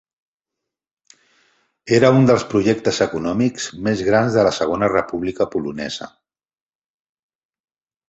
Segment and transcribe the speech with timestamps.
[1.97, 6.13] Era un dels projectes econòmics més grans de la Segona República Polonesa.